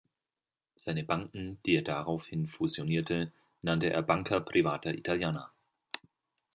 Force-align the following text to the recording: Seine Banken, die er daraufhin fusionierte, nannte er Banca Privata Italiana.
Seine 0.77 1.03
Banken, 1.03 1.59
die 1.67 1.75
er 1.75 1.83
daraufhin 1.83 2.47
fusionierte, 2.47 3.31
nannte 3.61 3.91
er 3.93 4.01
Banca 4.01 4.39
Privata 4.39 4.89
Italiana. 4.89 5.53